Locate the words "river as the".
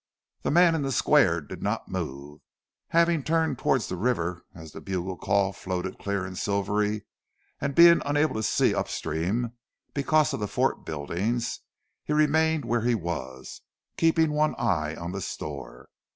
3.95-4.81